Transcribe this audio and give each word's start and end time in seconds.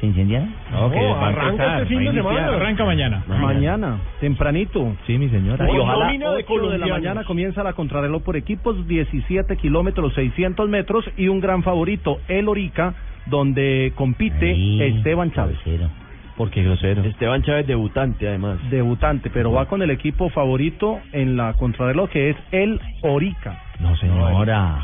¿Se 0.00 0.06
incendiaron? 0.06 0.48
No, 0.72 0.90
que 0.90 0.96
va 0.98 1.12
a 1.12 1.28
arranca 1.28 1.48
empezar, 1.50 1.82
este 1.82 1.86
fin 1.88 1.96
va 1.96 2.00
a 2.00 2.04
de 2.04 2.10
iniciar. 2.20 2.34
semana. 2.34 2.56
Arranca 2.56 2.84
mañana. 2.86 3.24
Mañana, 3.28 3.98
tempranito. 4.20 4.96
Sí, 5.06 5.18
mi 5.18 5.28
señora. 5.28 5.70
Y 5.70 5.74
Y 5.74 5.78
ojalá 5.78 6.06
nómina 6.06 6.30
de 6.30 6.36
8 6.36 6.38
de 6.38 6.38
la 6.38 6.46
colombianos. 6.46 6.90
mañana 6.90 7.24
comienza 7.24 7.62
la 7.62 7.72
contrarreloj 7.74 8.22
por 8.22 8.36
equipos, 8.36 8.86
17 8.88 9.56
kilómetros, 9.58 10.14
600 10.14 10.68
metros 10.70 11.04
y 11.18 11.28
un 11.28 11.40
gran 11.40 11.62
favorito, 11.62 12.18
el 12.28 12.48
Orica, 12.48 12.94
donde 13.26 13.92
compite 13.94 14.50
Ahí, 14.52 14.80
Esteban 14.82 15.32
Chávez. 15.32 15.56
grosero. 15.64 15.90
¿Por 16.36 16.48
qué 16.50 16.62
grosero? 16.62 17.04
Esteban 17.04 17.42
Chávez 17.42 17.66
debutante 17.66 18.26
además. 18.26 18.58
Debutante, 18.70 19.28
pero 19.28 19.52
va 19.52 19.66
con 19.66 19.82
el 19.82 19.90
equipo 19.90 20.30
favorito 20.30 20.98
en 21.12 21.36
la 21.36 21.52
contrarreloj 21.52 22.08
que 22.08 22.30
es 22.30 22.36
el 22.52 22.80
Orica. 23.02 23.58
No, 23.80 23.94
señora. 23.98 24.78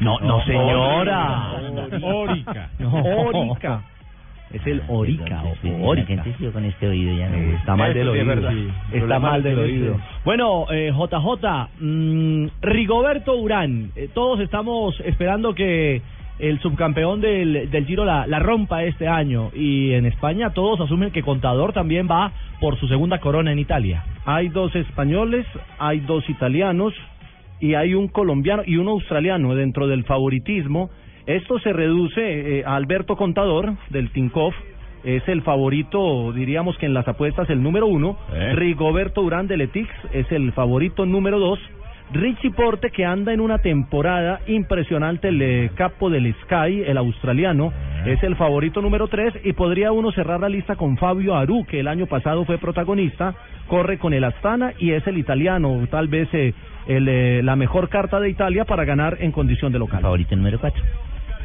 No, 0.00 0.18
no, 0.20 0.42
señora. 0.46 1.52
Órica. 2.02 2.70
Orica. 2.82 3.82
Es 4.54 4.66
el 4.66 4.82
Orica 4.88 5.42
o 5.42 5.54
La 5.66 5.86
Orica. 5.86 6.06
gente 6.06 6.32
sigue 6.38 6.50
con 6.52 6.64
este 6.64 6.88
oído 6.88 7.12
ya 7.16 7.28
no. 7.28 7.36
Está 7.56 7.76
mal 7.76 7.92
del 7.92 8.08
oído. 8.08 8.50
Está 8.92 9.18
mal 9.18 9.42
del 9.42 9.58
oído. 9.58 9.96
Bueno, 10.24 10.66
eh, 10.70 10.92
JJ, 10.92 11.68
mm, 11.80 12.46
Rigoberto 12.62 13.36
Urán, 13.36 13.90
eh, 13.96 14.08
todos 14.14 14.40
estamos 14.40 14.98
esperando 15.00 15.54
que 15.54 16.00
el 16.38 16.60
subcampeón 16.60 17.20
del, 17.20 17.70
del 17.70 17.86
Giro 17.86 18.04
la, 18.04 18.26
la 18.26 18.38
rompa 18.38 18.84
este 18.84 19.06
año 19.06 19.50
y 19.54 19.92
en 19.92 20.06
España 20.06 20.50
todos 20.50 20.80
asumen 20.80 21.10
que 21.10 21.22
Contador 21.22 21.72
también 21.72 22.08
va 22.10 22.32
por 22.60 22.78
su 22.78 22.88
segunda 22.88 23.18
corona 23.18 23.52
en 23.52 23.58
Italia. 23.58 24.04
Hay 24.24 24.48
dos 24.48 24.74
españoles, 24.74 25.46
hay 25.78 26.00
dos 26.00 26.28
italianos 26.30 26.94
y 27.60 27.74
hay 27.74 27.94
un 27.94 28.08
colombiano 28.08 28.62
y 28.66 28.76
un 28.76 28.88
australiano 28.88 29.54
dentro 29.54 29.86
del 29.86 30.04
favoritismo. 30.04 30.90
Esto 31.26 31.58
se 31.58 31.72
reduce 31.72 32.20
eh, 32.58 32.64
a 32.66 32.76
Alberto 32.76 33.16
Contador 33.16 33.74
del 33.90 34.10
Tinkoff, 34.10 34.54
es 35.04 35.26
el 35.28 35.42
favorito, 35.42 36.32
diríamos 36.32 36.78
que 36.78 36.86
en 36.86 36.94
las 36.94 37.06
apuestas 37.06 37.48
el 37.50 37.62
número 37.62 37.86
uno. 37.86 38.16
Eh. 38.32 38.52
Rigoberto 38.54 39.20
Urán 39.20 39.46
de 39.46 39.58
Letix 39.58 39.90
es 40.12 40.30
el 40.32 40.52
favorito 40.52 41.04
número 41.04 41.38
dos. 41.38 41.58
Richie 42.12 42.50
Porte 42.50 42.90
que 42.90 43.04
anda 43.04 43.32
en 43.32 43.40
una 43.40 43.58
temporada 43.58 44.40
impresionante, 44.46 45.28
el 45.28 45.42
eh, 45.42 45.70
capo 45.74 46.10
del 46.10 46.32
Sky, 46.42 46.82
el 46.86 46.96
australiano, 46.96 47.72
es 48.06 48.22
el 48.22 48.36
favorito 48.36 48.82
número 48.82 49.08
tres 49.08 49.34
y 49.42 49.52
podría 49.54 49.90
uno 49.90 50.12
cerrar 50.12 50.40
la 50.40 50.48
lista 50.48 50.76
con 50.76 50.96
Fabio 50.96 51.34
Aru, 51.34 51.64
que 51.64 51.80
el 51.80 51.88
año 51.88 52.06
pasado 52.06 52.44
fue 52.44 52.58
protagonista, 52.58 53.34
corre 53.68 53.98
con 53.98 54.12
el 54.12 54.24
Astana 54.24 54.74
y 54.78 54.92
es 54.92 55.06
el 55.06 55.18
italiano, 55.18 55.86
tal 55.90 56.08
vez 56.08 56.28
eh, 56.34 56.54
el, 56.86 57.08
eh, 57.08 57.42
la 57.42 57.56
mejor 57.56 57.88
carta 57.88 58.20
de 58.20 58.28
Italia 58.28 58.64
para 58.64 58.84
ganar 58.84 59.16
en 59.20 59.32
condición 59.32 59.72
de 59.72 59.78
local. 59.78 60.02
Favorito 60.02 60.36
número 60.36 60.60
4. 60.60 60.82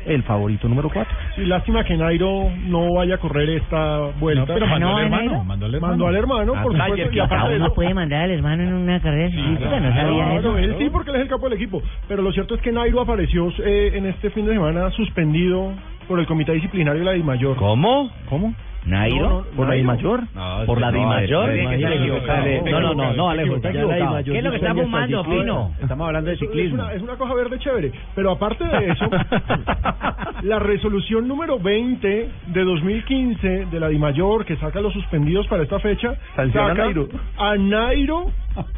El 0.06 0.24
favorito 0.24 0.68
número 0.68 0.90
cuatro. 0.92 1.16
Sí, 1.36 1.46
lástima 1.46 1.84
que 1.84 1.96
Nairo 1.98 2.50
no 2.66 2.94
vaya 2.94 3.16
a 3.16 3.18
correr 3.18 3.50
esta 3.50 4.00
vuelta. 4.20 4.54
pero 4.54 4.66
mandó 4.68 4.96
al 4.96 5.04
hermano, 5.06 5.44
Mandó 5.44 5.66
al 5.66 5.76
hermano. 5.76 5.92
Mandó 5.92 6.08
al 6.08 6.16
hermano, 6.16 6.54
por 6.64 6.76
Ah, 6.82 6.86
supuesto. 6.88 7.10
que 7.12 7.16
Y 7.16 7.20
aparte 7.20 7.56
uno 7.58 7.74
puede 7.74 7.94
mandar 7.94 8.24
al 8.24 8.32
hermano 8.32 8.64
en 8.64 8.74
una 8.74 9.00
carrera 9.02 9.30
ciclística, 9.30 9.80
no 9.80 9.94
sabía 9.94 10.26
Claro, 10.26 10.40
eso. 10.40 10.58
él 10.58 10.76
sí, 10.80 10.90
porque 10.90 11.10
él 11.12 11.16
es 11.18 11.22
el 11.24 11.28
capo 11.28 11.44
del 11.50 11.54
equipo. 11.54 11.82
Pero 12.08 12.22
lo 12.22 12.32
cierto 12.32 12.56
es 12.56 12.62
que 12.62 12.72
Nairo 12.72 13.02
apareció 13.02 13.50
eh, 13.64 13.92
en 13.96 14.06
este 14.06 14.30
fin 14.32 14.46
de 14.46 14.54
semana 14.54 14.90
suspendido 14.92 15.72
por 16.08 16.20
el 16.20 16.26
comité 16.26 16.54
disciplinario 16.54 17.00
de 17.02 17.06
la 17.06 17.12
DIMAYOR. 17.14 17.56
¿Cómo? 17.58 18.10
¿Cómo? 18.30 18.54
Nairo. 18.86 19.46
¿Por 19.56 19.68
la. 19.68 19.76
DIMAYOR? 19.76 20.24
No, 20.34 20.66
¿Por 20.66 20.80
la 20.82 20.90
equivocado. 20.90 22.46
está 22.46 22.72
No, 22.72 22.80
no, 22.80 22.94
no, 22.94 23.14
no, 23.14 23.30
Alejo, 23.30 23.56
está 23.58 23.70
equivocado. 23.70 24.24
¿Qué 24.24 24.38
es 24.38 24.44
lo 24.44 24.50
que 24.52 24.58
está 24.58 24.74
fumando, 24.74 25.24
Pino? 25.24 25.72
Estamos 25.82 26.08
hablando 26.08 26.30
de 26.30 26.34
Es 26.36 26.40
ciclismo. 26.40 26.84
una, 26.84 26.94
es 26.94 27.02
una 27.02 27.16
cosa 27.16 27.34
verde 27.34 27.60
chévere. 27.60 27.92
Pero 28.16 28.32
aparte 28.32 28.64
de 28.66 28.92
eso, 28.92 29.10
la 30.44 30.60
resolución 30.60 31.28
número 31.28 31.60
20 31.60 32.30
de 32.48 32.64
2015 32.64 33.66
de 33.66 33.80
la 33.80 33.88
DIMAYOR, 33.90 34.46
que 34.46 34.56
saca 34.58 34.82
los 34.82 34.94
suspendidos 34.94 35.48
para 35.48 35.64
esta 35.64 35.80
fecha, 35.80 36.16
Sanciona 36.36 36.68
a 36.68 36.70
saca 36.70 36.84
Nairo. 36.84 37.08
a 37.38 37.56
Nairo 37.58 38.26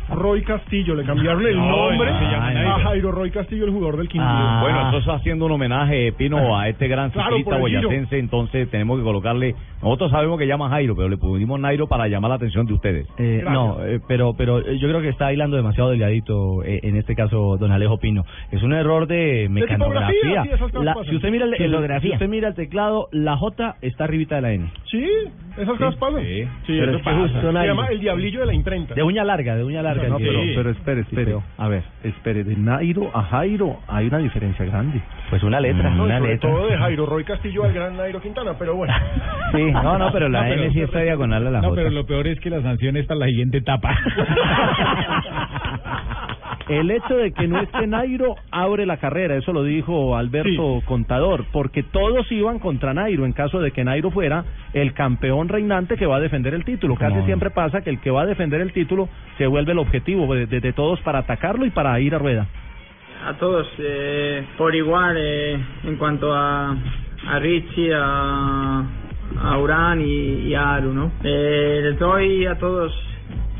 Roy 0.09 0.43
Castillo. 0.43 0.95
Le 0.95 1.03
cambiaron 1.03 1.45
el 1.45 1.57
No, 1.57 1.89
nombre 1.89 2.11
no 2.11 2.19
se 2.19 2.25
llama 2.25 2.75
a. 2.75 2.79
Jairo 2.81 3.11
Roy 3.11 3.31
Castillo, 3.31 3.65
el 3.65 3.71
jugador 3.71 3.97
del 3.97 4.07
Quindío. 4.09 4.27
Ah. 4.29 4.59
Bueno, 4.61 4.89
eso 4.89 4.97
está 4.99 5.13
haciendo 5.15 5.45
un 5.45 5.51
homenaje, 5.53 6.11
Pino, 6.13 6.57
a 6.57 6.67
este 6.69 6.87
gran 6.87 7.11
ciclista 7.11 7.57
boyacense, 7.57 8.17
entonces 8.19 8.69
tenemos 8.69 8.97
que 8.99 9.03
colocarle, 9.03 9.55
nosotros 9.91 10.11
sabemos 10.11 10.39
que 10.39 10.47
llama 10.47 10.69
Jairo, 10.69 10.95
pero 10.95 11.09
le 11.09 11.17
pusimos 11.17 11.59
Nairo 11.59 11.87
para 11.87 12.07
llamar 12.07 12.29
la 12.29 12.35
atención 12.35 12.65
de 12.65 12.73
ustedes. 12.73 13.07
Eh, 13.17 13.43
no, 13.49 13.83
eh, 13.85 13.99
pero 14.07 14.33
pero 14.37 14.59
eh, 14.59 14.77
yo 14.79 14.87
creo 14.87 15.01
que 15.01 15.09
está 15.09 15.31
hilando 15.33 15.55
demasiado 15.57 15.89
delgadito 15.89 16.63
eh, 16.63 16.79
en 16.83 16.95
este 16.97 17.15
caso 17.15 17.57
don 17.57 17.71
Alejo 17.71 17.97
Pino. 17.97 18.23
Es 18.51 18.63
un 18.63 18.73
error 18.73 19.07
de 19.07 19.47
mecanografía. 19.49 20.45
La- 20.81 20.95
si 21.07 21.15
usted 21.15 21.29
mira 21.31 21.45
el, 21.45 21.53
el- 21.55 21.71
Tipografía. 21.71 22.09
si 22.11 22.13
usted 22.15 22.27
mira 22.27 22.47
el 22.49 22.55
teclado, 22.55 23.07
la 23.11 23.35
J 23.37 23.75
está 23.81 24.05
arribita 24.05 24.35
de 24.35 24.41
la 24.41 24.53
N. 24.53 24.71
Sí, 24.89 25.05
esas 25.57 25.77
cosas 25.77 25.95
pasan. 25.95 26.21
sí. 26.23 26.43
Sí, 26.65 26.77
Pero 26.79 26.83
eso 26.83 26.91
es 26.91 26.97
que 26.97 27.03
pasa. 27.03 27.19
justo 27.21 27.41
Se 27.41 27.53
Nairo. 27.53 27.73
llama 27.75 27.87
el 27.87 27.99
diablillo 27.99 28.39
de 28.41 28.45
la 28.45 28.53
imprenta. 28.53 28.93
De 28.93 29.03
uña 29.03 29.23
larga, 29.23 29.55
de 29.55 29.63
uña 29.63 29.81
larga. 29.81 30.07
No, 30.07 30.17
pero- 30.17 30.39
pero 30.55 30.69
espere, 30.71 31.01
espere. 31.01 31.35
A 31.57 31.67
ver, 31.67 31.83
espere, 32.03 32.43
de 32.43 32.55
Nairo 32.55 33.09
a 33.13 33.23
Jairo 33.23 33.77
hay 33.87 34.07
una 34.07 34.17
diferencia 34.19 34.65
grande. 34.65 35.01
Pues 35.29 35.43
una 35.43 35.59
letra, 35.59 35.89
No, 35.91 36.03
una 36.03 36.17
sobre 36.19 36.33
letra. 36.33 36.49
todo 36.49 36.67
de 36.67 36.77
Jairo 36.77 37.05
Roy 37.05 37.23
Castillo 37.23 37.63
al 37.63 37.73
gran 37.73 37.95
Nairo 37.97 38.21
Quintana, 38.21 38.53
pero 38.57 38.75
bueno. 38.75 38.93
Sí, 39.51 39.61
no, 39.83 39.97
no, 39.97 40.11
pero 40.11 40.29
la 40.29 40.43
No, 40.43 40.49
pero- 40.49 40.63
N 40.63 40.73
sí 40.73 40.81
está 40.81 40.99
diagonal 41.01 41.47
a 41.47 41.51
la 41.51 41.61
No, 41.61 41.73
pero 41.73 41.89
lo 41.89 42.05
peor 42.05 42.27
es 42.27 42.39
que 42.39 42.49
la 42.49 42.61
sanción 42.61 42.97
es 42.97 43.05
para 43.05 43.19
la 43.21 43.25
siguiente 43.27 43.57
etapa. 43.57 43.95
El 46.69 46.89
hecho 46.89 47.17
de 47.17 47.33
que 47.33 47.47
no 47.49 47.59
esté 47.59 47.85
Nairo 47.85 48.35
abre 48.49 48.85
la 48.85 48.95
carrera, 48.97 49.35
eso 49.35 49.51
lo 49.51 49.63
dijo 49.63 50.15
Alberto 50.15 50.81
Contador, 50.85 51.45
porque 51.51 51.83
todos 51.83 52.31
iban 52.31 52.59
contra 52.59 52.93
Nairo 52.93 53.25
en 53.25 53.33
caso 53.33 53.59
de 53.59 53.71
que 53.71 53.83
Nairo 53.83 54.09
fuera 54.11 54.45
el 54.73 54.93
campeón 54.93 55.49
reinante 55.49 55.97
que 55.97 56.05
va 56.05 56.15
a 56.17 56.19
defender 56.21 56.53
el 56.53 56.63
título. 56.63 56.95
Casi 56.95 57.15
No. 57.17 57.25
siempre 57.25 57.49
pasa 57.49 57.81
que 57.81 57.89
el 57.89 57.99
que 57.99 58.09
va 58.11 58.21
a 58.21 58.25
defender 58.25 58.61
el 58.61 58.71
título 58.71 59.09
se 59.37 59.47
vuelve 59.47 59.73
el 59.73 59.79
objetivo 59.79 60.33
de, 60.33 60.45
de- 60.45 60.61
de 60.61 60.71
todos 60.71 61.01
para 61.01 61.19
atacarlo 61.19 61.65
y 61.65 61.71
para 61.71 61.99
ir 61.99 62.15
a 62.15 62.19
rueda. 62.19 62.47
a 63.27 63.33
todos 63.33 63.67
eh, 63.79 64.45
por 64.57 64.73
igual 64.73 65.15
eh, 65.19 65.59
en 65.83 65.95
cuanto 65.97 66.33
a, 66.33 66.71
a 67.27 67.39
Richie, 67.39 67.91
a, 67.93 68.83
a 69.39 69.57
Urán 69.57 70.01
y, 70.01 70.53
a 70.55 70.75
Aru, 70.75 70.93
¿no? 70.93 71.11
Eh, 71.23 71.81
les 71.83 71.99
doy 71.99 72.45
a 72.45 72.57
todos 72.57 72.91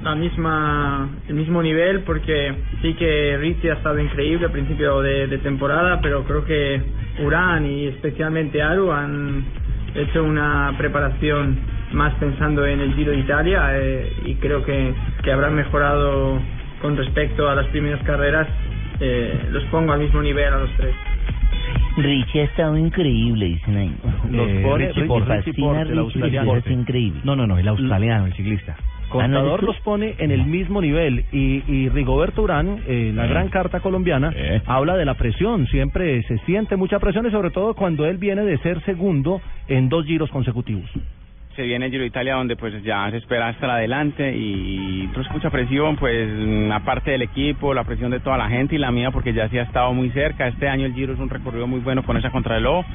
la 0.04 0.16
misma 0.16 1.10
el 1.28 1.36
mismo 1.36 1.62
nivel 1.62 2.02
porque 2.02 2.56
sí 2.82 2.96
que 2.96 3.38
Richie 3.38 3.70
ha 3.70 3.76
estado 3.76 4.00
increíble 4.00 4.48
al 4.48 4.52
principio 4.52 5.02
de, 5.02 5.28
de 5.28 5.38
temporada, 5.38 6.00
pero 6.02 6.24
creo 6.24 6.44
que 6.44 6.82
Urán 7.24 7.66
y 7.66 7.88
especialmente 7.88 8.62
Aru 8.62 8.92
han 8.92 9.46
hecho 9.96 10.24
una 10.24 10.74
preparación 10.78 11.60
más 11.94 12.14
pensando 12.16 12.66
en 12.66 12.80
el 12.80 12.94
Giro 12.96 13.12
de 13.12 13.20
Italia 13.20 13.70
eh, 13.74 14.14
y 14.26 14.36
creo 14.36 14.64
que, 14.64 14.94
que 15.24 15.32
habrán 15.32 15.56
mejorado 15.56 16.40
con 16.82 16.98
respecto 16.98 17.50
a 17.50 17.56
las 17.56 17.68
primeras 17.68 18.02
carreras 18.04 18.48
eh, 19.00 19.48
los 19.50 19.64
pongo 19.66 19.94
al 19.94 20.00
mismo 20.00 20.22
nivel 20.22 20.54
a 20.54 20.60
los 20.60 20.70
tres. 20.78 20.96
Richie 21.98 22.42
ha 22.42 22.44
estado 22.46 22.78
increíble, 22.78 23.46
dicen 23.48 23.78
ahí. 23.78 23.92
Los 24.30 24.48
Eh, 24.50 24.62
pone 24.64 24.88
Richie, 24.88 25.02
Richie 25.02 25.82
el 25.92 26.00
australiano. 26.00 26.56
es 26.58 26.68
increíble. 26.68 27.20
No, 27.24 27.36
no, 27.36 27.46
no, 27.48 27.58
el 27.58 27.68
australiano, 27.68 28.26
el 28.28 28.34
ciclista. 28.34 28.76
Contador 29.10 29.60
¿tú? 29.60 29.66
los 29.66 29.78
pone 29.82 30.16
en 30.20 30.32
el 30.32 30.46
mismo 30.46 30.80
nivel 30.80 31.26
y, 31.34 31.62
y 31.68 31.90
Rigoberto 31.90 32.44
Urán, 32.44 32.80
eh, 32.88 33.12
la 33.14 33.28
gran 33.28 33.50
carta 33.50 33.82
colombiana, 33.82 34.32
Eh. 34.34 34.62
habla 34.66 34.96
de 34.96 35.04
la 35.04 35.16
presión. 35.16 35.68
Siempre 35.68 36.24
se 36.24 36.38
siente 36.46 36.78
mucha 36.78 36.98
presión 37.00 37.26
y 37.26 37.32
sobre 37.32 37.50
todo 37.52 37.74
cuando 37.74 38.06
él 38.06 38.18
viene 38.18 38.44
de 38.44 38.58
ser 38.60 38.82
segundo 38.86 39.42
en 39.68 39.90
dos 39.90 40.06
giros 40.06 40.30
consecutivos. 40.30 40.90
Se 41.56 41.64
viene 41.64 41.86
el 41.86 41.92
Giro 41.92 42.06
Italia 42.06 42.36
donde 42.36 42.56
pues 42.56 42.82
ya 42.84 43.10
se 43.12 43.18
espera 43.18 43.50
estar 43.50 43.70
adelante 43.70 44.34
y 44.36 45.10
pues 45.14 45.30
mucha 45.32 45.50
presión 45.50 45.98
pues 45.98 46.30
aparte 46.72 47.12
del 47.12 47.24
equipo, 47.24 47.74
la 47.74 47.84
presión 47.84 48.12
de 48.12 48.20
toda 48.20 48.38
la 48.38 48.50
gente 48.50 48.76
y 48.76 48.78
la 48.78 48.92
mía 48.92 49.12
porque 49.12 49.34
ya 49.34 49.50
se 49.50 49.60
ha 49.60 49.64
estado 49.64 49.94
muy 49.94 50.10
cerca, 50.12 50.48
este 50.48 50.70
año 50.70 50.86
el 50.86 50.94
Giro 50.94 51.14
es 51.14 51.20
un 51.20 51.30
recorrido 51.30 51.68
muy 51.68 51.80
bueno 51.80 52.04
con 52.04 52.18
esa 52.18 52.30
contrarreloj 52.30 52.86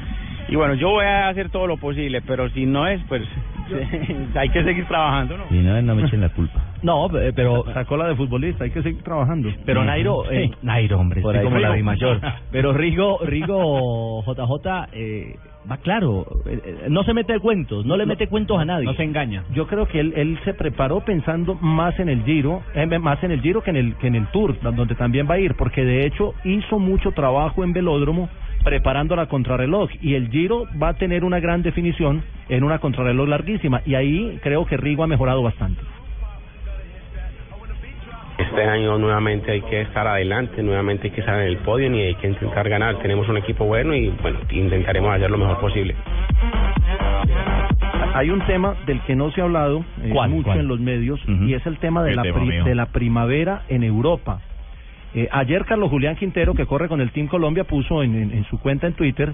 y 0.49 0.57
bueno 0.57 0.75
yo 0.75 0.91
voy 0.91 1.05
a 1.05 1.29
hacer 1.29 1.51
todo 1.51 1.67
lo 1.67 1.77
posible 1.77 2.23
pero 2.23 2.49
si 2.51 2.67
no 2.67 2.87
es 2.87 3.01
pues 3.09 3.23
hay 4.37 4.49
que 4.51 4.63
seguir 4.63 4.87
trabajando, 4.87 5.37
¿no? 5.39 5.45
Y 5.51 5.61
no, 5.61 5.81
no 5.83 5.95
me 5.97 6.05
echen 6.05 6.21
la 6.21 6.29
culpa. 6.31 6.63
No, 6.83 7.09
eh, 7.19 7.33
pero 7.35 7.65
Sacó 7.75 7.97
la 7.97 8.07
de 8.07 8.15
futbolista, 8.15 8.63
hay 8.65 8.71
que 8.71 8.83
seguir 8.83 9.03
trabajando. 9.03 9.49
pero 9.65 9.83
Nairo, 9.83 10.31
eh, 10.31 10.51
Nairo, 10.63 11.01
hombre, 11.01 11.21
Por 11.21 11.37
ahí 11.37 11.43
como 11.43 11.59
la 11.59 11.69
Rigo. 11.69 11.77
de 11.79 11.83
mayor. 11.83 12.21
Pero 12.53 12.73
Rigo, 12.75 13.19
Rigo 13.25 14.23
JJ 14.23 14.89
eh, 14.93 15.37
va 15.69 15.79
claro, 15.79 16.27
eh, 16.47 16.61
eh, 16.65 16.87
no 16.91 17.03
se 17.03 17.13
mete 17.13 17.39
cuentos, 17.41 17.85
no, 17.85 17.97
le 17.97 18.07
mete 18.07 18.29
cuentos 18.29 18.59
a 18.61 18.65
nadie. 18.65 18.85
No 18.85 18.95
se 18.95 19.03
engaña. 19.03 19.43
Yo 19.53 19.67
creo 19.67 19.89
que 19.89 19.99
él, 20.01 20.13
él 20.17 20.39
se 20.45 20.55
preparó 20.55 21.01
pensando 21.01 21.55
más 21.57 21.99
en 21.99 22.09
el 22.09 22.23
Giro, 22.25 22.63
eh, 22.75 22.87
más 22.99 23.23
en 23.25 23.33
el 23.33 23.41
Giro 23.41 23.63
que 23.63 23.71
en 23.71 23.77
el 23.77 23.97
que 23.97 24.07
en 24.07 24.15
el 24.15 24.27
Tour, 24.29 24.55
donde 24.61 24.95
también 24.95 25.27
va 25.29 25.35
a 25.35 25.39
ir, 25.41 25.55
porque 25.55 25.83
de 25.83 26.07
hecho 26.07 26.35
hizo 26.45 26.79
mucho 26.79 27.11
trabajo 27.13 27.65
en 27.65 27.73
velódromo 27.73 28.29
preparando 28.67 29.15
la 29.15 29.27
contrarreloj 29.27 29.91
y 30.03 30.15
el 30.15 30.29
Giro 30.29 30.65
va 30.83 30.89
a 30.89 30.95
tener 30.95 31.23
una 31.23 31.39
gran 31.39 31.63
definición 31.63 32.25
en 32.49 32.65
una 32.65 32.81
contrarreloj 32.81 33.29
larguísima 33.29 33.81
y 33.87 33.95
ahí 33.95 34.41
creo 34.43 34.67
que 34.67 34.77
Rigo 34.77 35.05
ha 35.05 35.07
mejorado 35.07 35.41
bastante. 35.41 35.81
Este 38.39 38.65
año 38.65 38.99
nuevamente 38.99 39.53
hay 39.53 39.63
que 39.63 39.83
estar 39.83 40.09
adelante, 40.09 40.65
nuevamente 40.65 41.07
hay 41.07 41.11
que 41.13 41.21
estar 41.21 41.41
en 41.41 41.47
el 41.47 41.59
podio 41.59 41.95
y 41.95 42.01
hay 42.01 42.15
que 42.17 42.27
intentar 42.27 42.69
ganar. 42.69 42.99
Tenemos 42.99 43.29
un 43.29 43.37
equipo 43.37 43.67
bueno 43.67 43.95
y 43.95 44.09
bueno, 44.21 44.41
intentaremos 44.51 45.15
hacer 45.15 45.31
lo 45.31 45.39
mejor 45.39 45.61
posible. 45.61 45.95
Hay 48.15 48.31
un 48.31 48.45
tema 48.47 48.75
del 48.85 49.01
que 49.03 49.15
no 49.15 49.31
se 49.31 49.43
ha 49.43 49.45
hablado 49.45 49.85
eh, 50.03 50.11
¿Cuál? 50.13 50.31
mucho 50.31 50.47
¿Cuál? 50.47 50.59
en 50.59 50.67
los 50.67 50.81
medios 50.81 51.21
y 51.29 51.55
es 51.55 51.65
el 51.67 51.79
tema 51.79 52.03
de 52.03 52.11
¿Qué 52.11 52.17
la, 52.17 52.23
tema, 52.23 52.65
de 52.65 52.75
la 52.75 52.87
primavera 52.87 53.63
en 53.69 53.85
Europa. 53.85 54.41
Eh, 55.17 55.29
ayer 55.33 55.65
Carlos 55.65 55.91
Julián 55.91 56.15
Quintero, 56.17 56.55
que 56.55 56.67
corre 56.67 56.89
con 56.89 57.01
el 57.01 57.11
Team 57.11 57.27
Colombia, 57.27 57.65
puso 57.65 58.03
en, 58.03 58.15
en- 58.15 58.31
en 58.33 58.45
su 58.45 58.59
cuenta 58.61 58.87
en 58.87 58.93
Twitter 58.93 59.33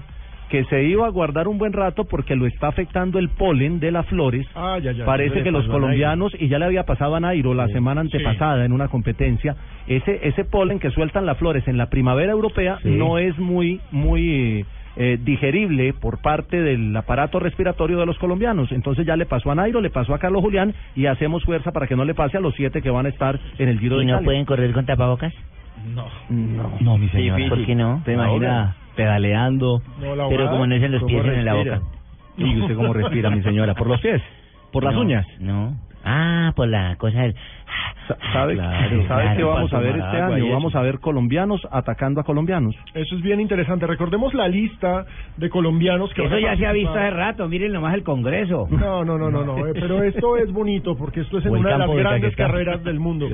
que 0.49 0.63
se 0.65 0.83
iba 0.83 1.05
a 1.07 1.09
guardar 1.09 1.47
un 1.47 1.57
buen 1.57 1.73
rato 1.73 2.03
porque 2.05 2.35
lo 2.35 2.45
está 2.45 2.67
afectando 2.67 3.17
el 3.17 3.29
polen 3.29 3.79
de 3.79 3.91
las 3.91 4.05
flores. 4.05 4.45
Ah, 4.55 4.77
Parece 5.05 5.41
que 5.41 5.51
los 5.51 5.67
colombianos, 5.67 6.31
y 6.39 6.47
ya 6.47 6.59
le 6.59 6.65
había 6.65 6.83
pasado 6.83 7.15
a 7.15 7.19
Nairo 7.19 7.53
la 7.55 7.67
semana 7.69 8.01
antepasada 8.01 8.63
en 8.63 8.71
una 8.71 8.87
competencia, 8.87 9.55
ese, 9.87 10.19
ese 10.27 10.45
polen 10.45 10.79
que 10.79 10.91
sueltan 10.91 11.25
las 11.25 11.37
flores 11.37 11.67
en 11.67 11.77
la 11.77 11.87
primavera 11.89 12.31
europea 12.33 12.77
Sí. 12.83 12.89
no 12.89 13.17
es 13.17 13.37
muy, 13.39 13.79
muy 13.91 14.29
eh, 14.29 14.65
eh, 14.95 15.17
digerible 15.23 15.93
por 15.93 16.21
parte 16.21 16.61
del 16.61 16.95
aparato 16.95 17.39
respiratorio 17.39 17.97
de 17.97 18.05
los 18.05 18.19
colombianos. 18.19 18.71
Entonces 18.71 19.07
ya 19.07 19.15
le 19.17 19.25
pasó 19.25 19.49
a 19.49 19.55
Nairo, 19.55 19.81
le 19.81 19.89
pasó 19.89 20.13
a 20.13 20.19
Carlos 20.19 20.41
Julián 20.43 20.73
y 20.95 21.07
hacemos 21.07 21.43
fuerza 21.45 21.71
para 21.71 21.87
que 21.87 21.95
no 21.95 22.05
le 22.05 22.13
pase 22.13 22.37
a 22.37 22.41
los 22.41 22.53
siete 22.53 22.81
que 22.83 22.91
van 22.91 23.07
a 23.07 23.09
estar 23.09 23.39
en 23.57 23.69
el 23.69 23.79
Giro 23.79 23.95
¿Y 23.95 23.99
de 23.99 24.05
no 24.05 24.11
Italia. 24.11 24.25
pueden 24.25 24.45
correr 24.45 24.71
con 24.71 24.85
tapabocas? 24.85 25.33
No. 25.85 26.07
No, 26.81 26.97
mi 26.97 27.09
señora. 27.09 27.49
¿Por 27.49 27.65
qué 27.65 27.75
no? 27.75 28.01
¿Te 28.05 28.13
imagina 28.13 28.75
pedaleando? 28.95 29.81
Pero 29.99 30.49
como 30.49 30.67
no 30.67 30.75
es 30.75 30.83
en 30.83 30.91
los 30.91 31.01
¿Cómo 31.01 31.21
pies, 31.21 31.37
en 31.37 31.45
la 31.45 31.53
boca. 31.55 31.81
¿Y 32.37 32.59
usted 32.61 32.75
cómo 32.75 32.93
respira, 32.93 33.29
mi 33.29 33.41
señora? 33.43 33.75
¿Por 33.75 33.87
los 33.87 33.99
pies? 34.01 34.21
¿Por 34.71 34.83
las 34.83 34.93
No, 34.93 35.01
uñas? 35.01 35.25
No. 35.39 35.77
Ah, 36.03 36.51
por 36.55 36.67
la 36.67 36.95
cosa 36.97 37.21
del... 37.21 37.35
Sa- 38.07 38.17
¿Sabe, 38.33 38.55
Claro, 38.55 39.07
¿sabe 39.07 39.23
claro, 39.23 39.37
qué 39.37 39.43
vamos 39.43 39.73
a 39.73 39.79
ver 39.79 39.95
este 39.97 40.17
año? 40.21 40.51
Vamos 40.51 40.75
a 40.75 40.81
ver 40.81 40.99
colombianos 40.99 41.61
atacando 41.71 42.21
a 42.21 42.23
colombianos. 42.23 42.75
Eso 42.93 43.15
es 43.15 43.21
bien 43.21 43.39
interesante. 43.39 43.87
Recordemos 43.87 44.33
la 44.33 44.47
lista 44.47 45.05
de 45.37 45.49
colombianos 45.49 46.13
que 46.13 46.23
Eso 46.25 46.37
ya 46.39 46.55
se 46.57 46.65
ha 46.65 46.71
visto 46.71 46.91
hace 46.91 47.09
rato, 47.11 47.47
miren 47.47 47.71
nomás 47.73 47.93
el 47.93 48.03
Congreso. 48.03 48.67
No, 48.69 49.03
no, 49.05 49.17
no, 49.17 49.29
no, 49.29 49.43
no. 49.43 49.67
eh, 49.67 49.71
pero 49.73 50.03
esto 50.03 50.37
es 50.37 50.51
bonito 50.51 50.95
porque 50.97 51.21
esto 51.21 51.37
es 51.37 51.45
en 51.45 51.51
una 51.53 51.71
de 51.73 51.77
las 51.77 51.89
de 51.89 51.95
grandes 51.95 52.35
carreras 52.35 52.83
del 52.83 52.99
mundo. 52.99 53.27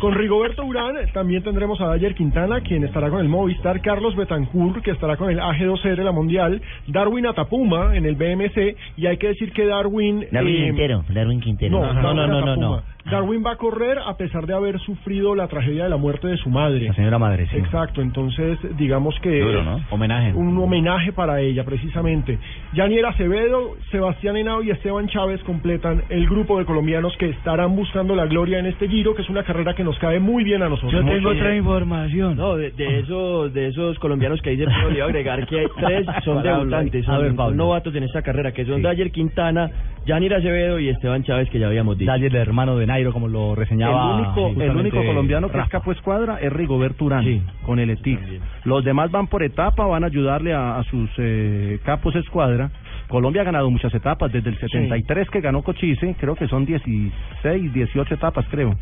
Con 0.00 0.14
Rigoberto 0.14 0.64
Urán 0.64 0.94
también 1.12 1.42
tendremos 1.42 1.80
a 1.80 1.86
Dayer 1.88 2.14
Quintana, 2.14 2.60
quien 2.60 2.84
estará 2.84 3.10
con 3.10 3.20
el 3.20 3.28
Movistar, 3.28 3.80
Carlos 3.80 4.16
Betancourt, 4.16 4.82
que 4.82 4.90
estará 4.92 5.16
con 5.16 5.30
el 5.30 5.38
AG2R, 5.40 6.02
la 6.02 6.12
Mundial, 6.12 6.60
Darwin 6.86 7.26
Atapuma 7.26 7.96
en 7.96 8.06
el 8.06 8.14
BMC, 8.16 8.76
y 8.96 9.06
hay 9.06 9.16
que 9.18 9.28
decir 9.28 9.52
que 9.52 9.66
Darwin... 9.66 10.26
Darwin 10.30 10.54
eh, 10.56 10.64
Quintero, 10.66 11.04
Darwin 11.08 11.40
Quintero. 11.40 11.80
No, 11.80 11.92
no, 12.14 12.14
no, 12.26 12.40
no, 12.40 12.56
no. 12.56 12.82
Darwin 13.10 13.42
va 13.44 13.52
a 13.52 13.56
correr 13.56 13.98
a 13.98 14.16
pesar 14.16 14.46
de 14.46 14.54
haber 14.54 14.78
sufrido 14.80 15.34
la 15.34 15.46
tragedia 15.48 15.84
de 15.84 15.90
la 15.90 15.96
muerte 15.96 16.26
de 16.28 16.36
su 16.36 16.50
madre. 16.50 16.86
La 16.86 16.94
señora 16.94 17.18
madre, 17.18 17.46
sí. 17.50 17.56
Exacto, 17.56 18.02
entonces 18.02 18.58
digamos 18.76 19.14
que 19.20 19.40
Duro, 19.40 19.62
¿no? 19.62 19.80
Homenaje. 19.90 20.32
un 20.34 20.56
homenaje 20.58 21.12
para 21.12 21.40
ella 21.40 21.64
precisamente. 21.64 22.38
Yanier 22.74 23.06
Acevedo, 23.06 23.76
Sebastián 23.90 24.36
Henao 24.36 24.62
y 24.62 24.70
Esteban 24.70 25.08
Chávez 25.08 25.42
completan 25.44 26.02
el 26.08 26.26
grupo 26.26 26.58
de 26.58 26.64
colombianos 26.64 27.16
que 27.18 27.30
estarán 27.30 27.76
buscando 27.76 28.14
la 28.14 28.26
gloria 28.26 28.58
en 28.58 28.66
este 28.66 28.88
Giro, 28.88 29.14
que 29.14 29.22
es 29.22 29.30
una 29.30 29.42
carrera 29.44 29.74
que 29.74 29.84
nos 29.84 29.98
cae 29.98 30.18
muy 30.20 30.44
bien 30.44 30.62
a 30.62 30.68
nosotros. 30.68 31.02
Mucho 31.04 31.30
bien. 31.30 31.56
información. 31.56 32.36
No, 32.36 32.56
de, 32.56 32.70
de 32.72 33.00
esos 33.00 33.52
de 33.52 33.68
esos 33.68 33.98
colombianos 33.98 34.40
que 34.42 34.50
dice 34.50 34.64
Pino, 34.66 34.90
le 34.90 34.96
iba 34.96 35.04
a 35.04 35.08
agregar 35.08 35.46
que 35.46 35.60
hay 35.60 35.66
tres 35.76 36.06
son 36.24 36.42
debutantes, 36.42 37.04
a 37.08 37.12
son, 37.12 37.18
ver, 37.20 37.28
son 37.28 37.36
Pablo. 37.36 37.56
novatos 37.56 37.94
en 37.94 38.02
esta 38.04 38.22
carrera, 38.22 38.52
que 38.52 38.64
son 38.64 38.82
Dayer 38.82 39.10
Quintana, 39.10 39.70
Yanir 40.06 40.32
Acevedo 40.34 40.78
y 40.78 40.88
Esteban 40.88 41.24
Chávez, 41.24 41.50
que 41.50 41.58
ya 41.58 41.66
habíamos 41.66 41.98
dicho. 41.98 42.10
Dale 42.10 42.28
el 42.28 42.36
hermano 42.36 42.76
de 42.76 42.86
Nairo, 42.86 43.12
como 43.12 43.26
lo 43.28 43.50
El 43.50 43.56
reseñaba. 43.56 44.16
único, 44.16 44.62
el 44.62 44.76
único 44.76 45.04
colombiano 45.04 45.48
que 45.48 45.52
es 45.54 45.64
Rafa. 45.64 45.70
capo 45.70 45.92
escuadra 45.92 46.38
es 46.40 46.52
Rigoberto 46.52 47.04
Urán 47.06 47.24
Sí. 47.24 47.42
con 47.64 47.78
el 47.80 47.90
ETIX. 47.90 48.20
Los 48.64 48.84
demás 48.84 49.10
van 49.10 49.26
por 49.26 49.42
etapa, 49.42 49.84
van 49.84 50.04
a 50.04 50.06
ayudarle 50.06 50.54
a, 50.54 50.78
a 50.78 50.84
sus 50.84 51.10
eh, 51.18 51.80
capos 51.84 52.14
escuadra. 52.14 52.70
Colombia 53.08 53.42
ha 53.42 53.44
ganado 53.44 53.68
muchas 53.70 53.92
etapas, 53.94 54.32
desde 54.32 54.50
el 54.50 54.58
73 54.58 55.28
que 55.30 55.40
ganó 55.40 55.62
Cochise, 55.62 56.14
creo 56.18 56.34
que 56.36 56.46
son 56.48 56.64
16, 56.66 57.72
18 57.72 58.14
etapas, 58.14 58.46
creo. 58.50 58.74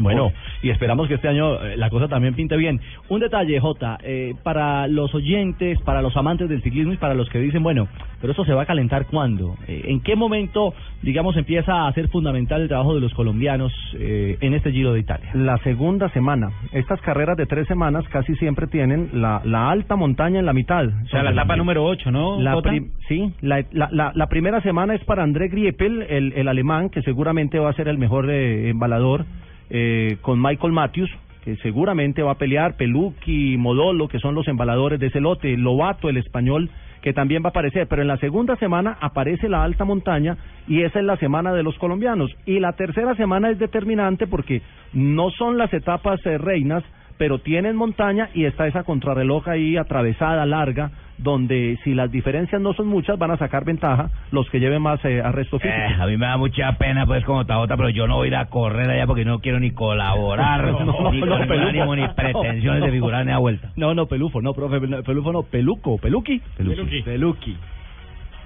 Bueno, 0.10 0.32
y 0.62 0.70
esperamos 0.70 1.06
que 1.08 1.14
este 1.14 1.28
año 1.28 1.62
eh, 1.62 1.76
la 1.76 1.88
cosa 1.88 2.08
también 2.08 2.34
pinte 2.34 2.56
bien. 2.56 2.80
Un 3.08 3.20
detalle, 3.20 3.60
Jota, 3.60 3.98
eh, 4.02 4.34
para 4.42 4.88
los 4.88 5.14
oyentes, 5.14 5.80
para 5.82 6.02
los 6.02 6.16
amantes 6.16 6.48
del 6.48 6.62
ciclismo 6.62 6.92
y 6.92 6.96
para 6.96 7.14
los 7.14 7.28
que 7.28 7.38
dicen, 7.38 7.62
bueno, 7.62 7.86
pero 8.20 8.32
eso 8.32 8.44
se 8.44 8.52
va 8.52 8.62
a 8.62 8.66
calentar 8.66 9.06
cuándo? 9.06 9.56
Eh, 9.66 9.84
¿En 9.86 10.00
qué 10.00 10.14
momento, 10.14 10.74
digamos, 11.02 11.36
empieza 11.36 11.86
a 11.86 11.92
ser 11.92 12.08
fundamental 12.08 12.60
el 12.62 12.68
trabajo 12.68 12.94
de 12.94 13.00
los 13.00 13.14
colombianos 13.14 13.72
eh, 13.94 14.36
en 14.40 14.54
este 14.54 14.72
Giro 14.72 14.92
de 14.92 15.00
Italia? 15.00 15.30
La 15.34 15.58
segunda 15.58 16.08
semana. 16.10 16.50
Estas 16.72 17.00
carreras 17.00 17.36
de 17.36 17.46
tres 17.46 17.66
semanas 17.66 18.04
casi 18.08 18.34
siempre 18.36 18.66
tienen 18.66 19.10
la, 19.14 19.40
la 19.44 19.70
alta 19.70 19.96
montaña 19.96 20.38
en 20.38 20.46
la 20.46 20.52
mitad. 20.52 20.86
O 20.86 21.08
sea, 21.08 21.22
la 21.22 21.30
etapa 21.30 21.56
número 21.56 21.84
8, 21.84 22.10
¿no? 22.10 22.40
La 22.40 22.60
sí, 23.08 23.32
la, 23.40 23.64
la, 23.72 23.88
la, 23.90 24.12
la 24.14 24.26
primera 24.28 24.60
semana 24.60 24.94
es 24.94 25.04
para 25.04 25.22
André 25.22 25.48
Griepel, 25.48 26.02
el, 26.02 26.32
el 26.34 26.48
alemán, 26.48 26.90
que 26.90 27.02
seguramente 27.02 27.58
va 27.58 27.70
a 27.70 27.74
ser 27.74 27.88
el 27.88 27.98
mejor 27.98 28.30
eh, 28.30 28.68
embalador, 28.68 29.24
eh, 29.70 30.18
con 30.20 30.40
Michael 30.40 30.72
Matthews, 30.72 31.10
que 31.44 31.56
seguramente 31.56 32.22
va 32.22 32.32
a 32.32 32.38
pelear, 32.38 32.76
Pelucchi, 32.76 33.56
Modolo, 33.56 34.08
que 34.08 34.18
son 34.18 34.34
los 34.34 34.46
embaladores 34.48 35.00
de 35.00 35.06
ese 35.06 35.20
lote, 35.20 35.56
Lobato, 35.56 36.08
el 36.08 36.18
español, 36.18 36.70
que 37.02 37.12
también 37.12 37.42
va 37.42 37.46
a 37.46 37.50
aparecer, 37.50 37.86
pero 37.88 38.02
en 38.02 38.08
la 38.08 38.18
segunda 38.18 38.56
semana 38.56 38.98
aparece 39.00 39.48
la 39.48 39.64
alta 39.64 39.84
montaña 39.84 40.36
y 40.68 40.82
esa 40.82 40.98
es 40.98 41.04
la 41.04 41.16
semana 41.16 41.52
de 41.54 41.62
los 41.62 41.78
colombianos. 41.78 42.30
Y 42.44 42.60
la 42.60 42.72
tercera 42.72 43.14
semana 43.14 43.50
es 43.50 43.58
determinante 43.58 44.26
porque 44.26 44.60
no 44.92 45.30
son 45.30 45.56
las 45.56 45.72
etapas 45.72 46.24
eh, 46.26 46.36
reinas, 46.36 46.84
pero 47.20 47.38
tienen 47.38 47.76
montaña 47.76 48.30
y 48.32 48.46
está 48.46 48.66
esa 48.66 48.82
contrarreloj 48.82 49.46
ahí 49.46 49.76
atravesada, 49.76 50.46
larga, 50.46 50.90
donde 51.18 51.78
si 51.84 51.92
las 51.92 52.10
diferencias 52.10 52.62
no 52.62 52.72
son 52.72 52.86
muchas 52.86 53.18
van 53.18 53.30
a 53.30 53.36
sacar 53.36 53.66
ventaja 53.66 54.08
los 54.30 54.48
que 54.48 54.58
lleven 54.58 54.80
más 54.80 55.04
eh, 55.04 55.20
arresto 55.20 55.58
físico. 55.58 55.78
Eh, 55.78 55.96
a 56.00 56.06
mí 56.06 56.16
me 56.16 56.24
da 56.24 56.38
mucha 56.38 56.72
pena 56.78 57.04
pues 57.04 57.22
como 57.26 57.44
Tajota, 57.44 57.76
pero 57.76 57.90
yo 57.90 58.06
no 58.06 58.16
voy 58.16 58.28
a 58.28 58.28
ir 58.28 58.36
a 58.36 58.46
correr 58.46 58.88
allá 58.88 59.06
porque 59.06 59.26
no 59.26 59.40
quiero 59.40 59.60
ni 59.60 59.72
colaborar, 59.72 60.64
No, 60.72 60.82
no, 60.82 61.12
ni 61.12 61.20
no, 61.20 61.46
con 61.46 61.60
ánimo, 61.60 61.94
ni 61.94 62.08
pretensiones 62.08 62.84
de 62.84 62.90
figurar 62.90 63.26
ni 63.26 63.32
a 63.32 63.38
vuelta. 63.38 63.70
No, 63.76 63.92
no, 63.92 64.06
Pelufo, 64.06 64.40
no, 64.40 64.54
profe, 64.54 64.80
no, 64.80 65.02
Pelufo 65.02 65.30
no, 65.30 65.42
Peluco, 65.42 65.98
Peluqui. 65.98 66.40
Peluqui. 66.56 67.02
Peluqui. 67.02 67.56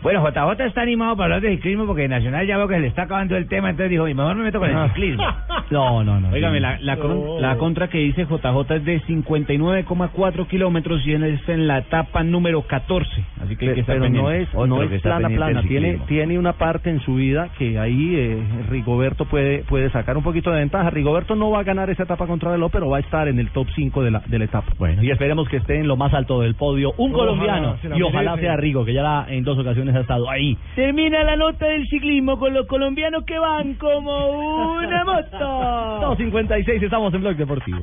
Bueno, 0.03 0.23
JJ 0.29 0.61
está 0.67 0.83
animado 0.83 1.17
para 1.17 1.37
hablar 1.37 1.41
de 1.41 1.57
ciclismo 1.57 1.87
porque 1.87 2.07
Nacional 2.09 2.47
ya 2.47 2.59
veo 2.59 2.69
que 2.69 2.75
se 2.75 2.81
le 2.81 2.87
está 2.89 3.03
acabando 3.05 3.37
el 3.37 3.49
tema, 3.49 3.71
entonces 3.71 3.91
dijo, 3.91 4.07
y 4.07 4.15
mejor 4.15 4.37
me 4.37 4.45
meto 4.45 4.59
con 4.61 4.69
el 4.71 4.89
ciclismo. 4.89 5.25
No, 5.71 6.05
no, 6.05 6.21
no. 6.21 6.29
Óigame, 6.29 6.59
sí. 6.59 6.63
la, 6.63 6.79
la, 6.81 6.97
con- 6.99 7.41
la 7.41 7.57
contra 7.57 7.89
que 7.89 7.97
dice 7.99 8.27
JJ 8.27 8.75
es 8.77 8.85
de 8.85 9.01
59,4 9.03 10.47
kilómetros 10.47 11.07
y 11.07 11.13
es 11.15 11.49
en 11.49 11.67
la 11.67 11.79
etapa 11.79 12.23
número 12.23 12.63
14. 12.63 13.09
Así 13.43 13.57
que 13.57 13.69
hay 13.69 13.75
que 13.75 13.81
estar 13.81 13.99
pero 13.99 14.11
no 14.11 14.31
es, 14.31 14.49
Otro 14.53 14.67
no 14.67 14.79
que 14.81 14.85
es 14.87 14.93
está 14.93 15.17
plana 15.19 15.29
plana, 15.35 15.63
tiene, 15.63 15.99
tiene 16.07 16.39
una 16.39 16.53
parte 16.53 16.91
en 16.91 17.01
su 17.01 17.15
vida 17.17 17.49
que 17.59 17.79
ahí 17.79 18.15
eh, 18.15 18.39
Rigoberto 18.69 19.25
puede, 19.25 19.61
puede 19.65 19.91
sacar 19.91 20.17
un 20.17 20.23
poquito 20.23 20.51
de 20.51 20.59
ventaja. 20.59 20.91
Rigoberto 20.91 21.35
no 21.35 21.51
va 21.51 21.61
a 21.61 21.65
ganar 21.65 21.89
esa 21.91 22.03
etapa 22.05 22.27
contra 22.27 22.51
Velo, 22.51 22.69
pero 22.69 22.89
va 22.91 22.99
a 22.99 23.01
estar 23.01 23.27
en 23.29 23.39
el 23.39 23.51
top 23.51 23.67
5 23.75 24.03
de 24.03 24.11
la, 24.11 24.21
de 24.27 24.39
la 24.39 24.45
etapa. 24.45 24.73
Bueno, 24.79 25.03
y 25.03 25.11
esperemos 25.11 25.49
que 25.49 25.57
esté 25.59 25.77
en 25.79 25.89
lo 25.89 25.97
más 25.97 26.13
alto 26.15 26.41
del 26.43 26.55
podio 26.55 26.93
un 26.99 27.15
Ojalá, 27.15 27.33
colombiano 27.33 27.77
y 27.97 28.03
ojalá 28.03 28.33
merece. 28.33 28.47
sea 28.49 28.57
Rigo, 28.57 28.85
que 28.85 28.93
ya 28.93 29.03
la- 29.03 29.27
en 29.29 29.45
dos 29.45 29.59
ocasiones 29.85 29.95
ha 29.97 30.01
estado 30.01 30.31
ahí. 30.31 30.57
Termina 30.75 31.23
la 31.25 31.37
nota 31.37 31.67
del 31.67 31.87
ciclismo 31.89 32.39
con 32.39 32.55
los 32.55 32.67
colombianos 32.67 33.25
que 33.25 33.39
van 33.39 33.75
como 33.75 34.73
una 34.73 35.05
moto. 35.05 36.17
2.56, 36.17 36.83
estamos 36.83 37.13
en 37.15 37.21
Blog 37.21 37.37
Deportivo. 37.37 37.81